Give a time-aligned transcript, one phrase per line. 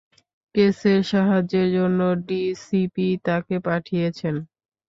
[0.55, 4.35] কেসের সাহাযের জন্য ডিসিপি তাকে পাঠিয়েছেন।